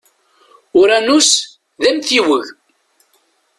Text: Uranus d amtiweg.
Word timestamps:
Uranus 0.81 1.31
d 1.81 1.83
amtiweg. 1.89 2.45